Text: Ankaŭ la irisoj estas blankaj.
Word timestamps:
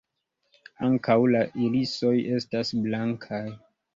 Ankaŭ 0.87 1.17
la 1.35 1.41
irisoj 1.67 2.15
estas 2.37 2.75
blankaj. 2.87 3.45